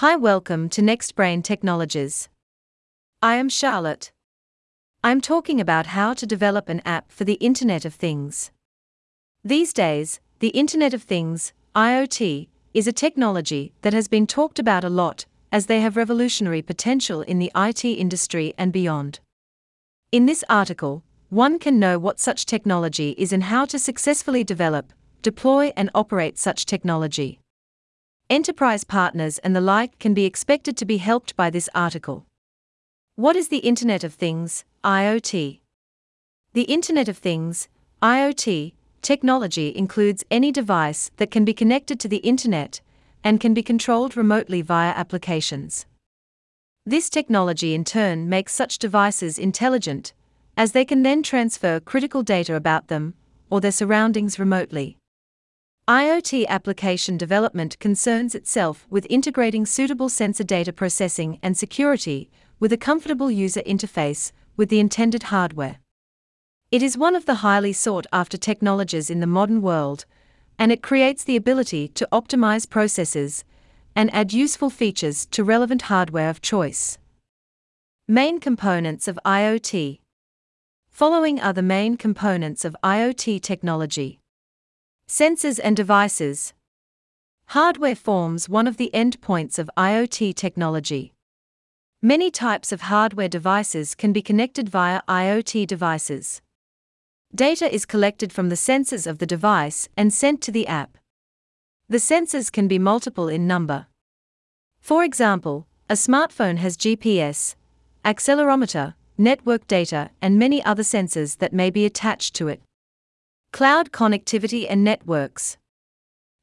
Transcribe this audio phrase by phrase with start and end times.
[0.00, 2.28] Hi, welcome to Next Brain Technologies.
[3.20, 4.12] I am Charlotte.
[5.02, 8.52] I'm talking about how to develop an app for the Internet of Things.
[9.42, 14.84] These days, the Internet of Things, IoT, is a technology that has been talked about
[14.84, 19.18] a lot as they have revolutionary potential in the IT industry and beyond.
[20.12, 24.92] In this article, one can know what such technology is and how to successfully develop,
[25.22, 27.40] deploy, and operate such technology.
[28.30, 32.26] Enterprise partners and the like can be expected to be helped by this article.
[33.16, 35.60] What is the Internet of Things, IoT?
[36.52, 37.68] The Internet of Things,
[38.02, 42.82] IoT, technology includes any device that can be connected to the Internet
[43.24, 45.86] and can be controlled remotely via applications.
[46.84, 50.12] This technology in turn makes such devices intelligent,
[50.54, 53.14] as they can then transfer critical data about them
[53.48, 54.98] or their surroundings remotely.
[55.88, 62.76] IoT application development concerns itself with integrating suitable sensor data processing and security with a
[62.76, 65.78] comfortable user interface with the intended hardware.
[66.70, 70.04] It is one of the highly sought after technologies in the modern world,
[70.58, 73.42] and it creates the ability to optimize processes
[73.96, 76.98] and add useful features to relevant hardware of choice.
[78.06, 80.00] Main components of IoT
[80.90, 84.20] Following are the main components of IoT technology.
[85.08, 86.52] Sensors and devices.
[87.46, 91.14] Hardware forms one of the endpoints of IoT technology.
[92.02, 96.42] Many types of hardware devices can be connected via IoT devices.
[97.34, 100.98] Data is collected from the sensors of the device and sent to the app.
[101.88, 103.86] The sensors can be multiple in number.
[104.78, 107.54] For example, a smartphone has GPS,
[108.04, 112.60] accelerometer, network data, and many other sensors that may be attached to it.
[113.50, 115.56] Cloud connectivity and networks.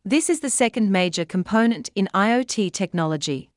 [0.04, 3.52] This is the second major component in IoT technology.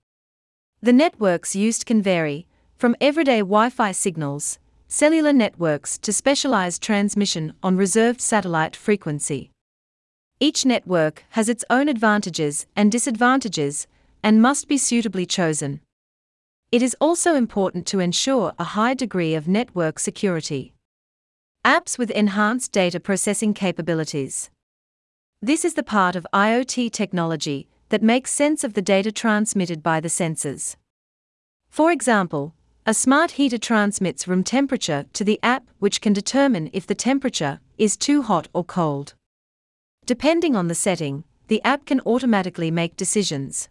[0.83, 2.47] The networks used can vary,
[2.77, 9.51] from everyday Wi Fi signals, cellular networks to specialized transmission on reserved satellite frequency.
[10.39, 13.87] Each network has its own advantages and disadvantages
[14.23, 15.81] and must be suitably chosen.
[16.71, 20.75] It is also important to ensure a high degree of network security.
[21.69, 24.49] Apps with enhanced data processing capabilities.
[25.43, 30.01] This is the part of IoT technology that makes sense of the data transmitted by
[30.01, 30.77] the sensors.
[31.69, 32.55] For example,
[32.87, 37.61] a smart heater transmits room temperature to the app, which can determine if the temperature
[37.77, 39.13] is too hot or cold.
[40.07, 43.69] Depending on the setting, the app can automatically make decisions.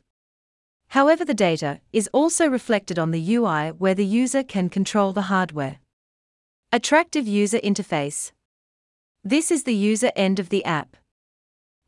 [0.90, 5.31] However, the data is also reflected on the UI where the user can control the
[5.34, 5.80] hardware.
[6.73, 8.33] Attractive user interface.
[9.23, 10.97] This is the user end of the app.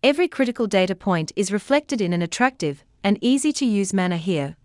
[0.01, 4.55] Every critical data point is reflected in an attractive and easy to use manner here,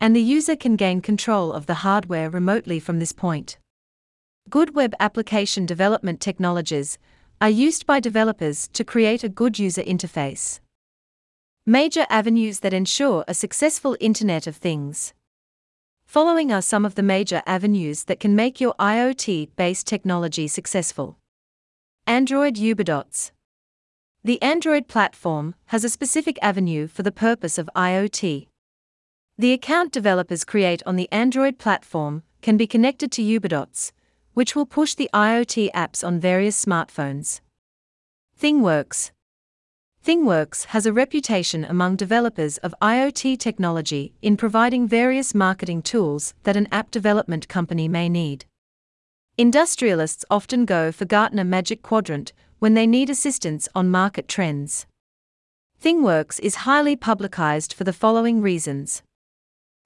[0.00, 3.58] and the user can gain control of the hardware remotely from this point.
[4.48, 6.96] Good web application development technologies
[7.38, 10.60] are used by developers to create a good user interface.
[11.66, 15.12] Major avenues that ensure a successful Internet of Things.
[16.08, 21.18] Following are some of the major avenues that can make your IoT based technology successful.
[22.06, 23.30] Android Ubidots.
[24.24, 28.46] The Android platform has a specific avenue for the purpose of IoT.
[29.36, 33.92] The account developers create on the Android platform can be connected to Ubidots,
[34.32, 37.42] which will push the IoT apps on various smartphones.
[38.40, 39.10] ThingWorx.
[40.08, 46.56] ThingWorx has a reputation among developers of IoT technology in providing various marketing tools that
[46.56, 48.46] an app development company may need.
[49.36, 54.86] Industrialists often go for Gartner Magic Quadrant when they need assistance on market trends.
[55.84, 59.02] ThingWorx is highly publicized for the following reasons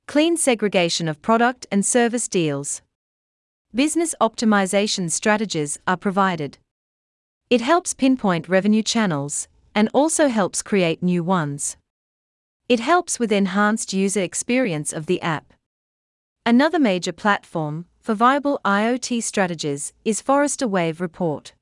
[0.07, 2.81] clean segregation of product and service deals,
[3.75, 6.59] business optimization strategies are provided.
[7.51, 11.77] It helps pinpoint revenue channels, and also helps create new ones.
[12.69, 15.53] It helps with enhanced user experience of the app.
[16.45, 21.53] Another major platform for viable IoT strategies is Forrester Wave Report.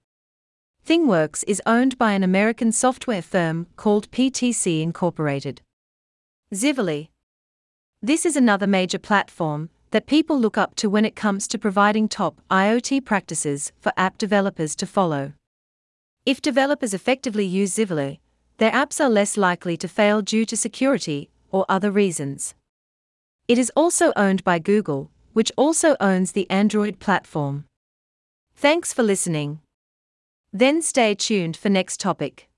[0.87, 5.61] ThingWorx is owned by an American software firm called PTC Incorporated.
[6.55, 7.09] Xively.
[8.01, 12.09] This is another major platform that people look up to when it comes to providing
[12.09, 15.33] top IoT practices for app developers to follow.
[16.31, 18.21] If developers effectively use Xively,
[18.59, 22.55] their apps are less likely to fail due to security or other reasons.
[23.49, 27.65] It is also owned by Google, which also owns the Android platform.
[28.55, 29.59] Thanks for listening.
[30.53, 32.50] Then stay tuned for next topic.